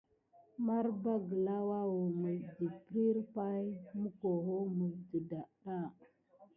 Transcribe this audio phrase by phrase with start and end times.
[0.65, 3.65] Marba gəlà woua mis dəprire pay
[3.99, 5.41] mukuho mis ɗədà.